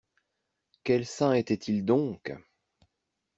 [0.83, 2.33] Quels saints étaient-ils donc?